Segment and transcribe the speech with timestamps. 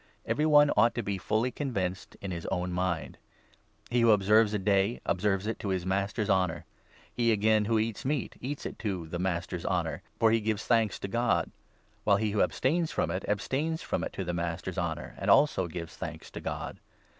[0.25, 3.19] Every one ought to be fully convinced in his own mind.
[3.91, 6.65] He who 6 observes a day, observes it to the Master's honour.
[7.13, 10.97] He, again, who eats meat eats it to the Master's honour, for he gives thanks
[11.01, 11.51] to God;
[12.03, 15.67] while he who abstains from it abstains from it to the Master's honour, and also
[15.67, 16.79] gives thanks to God.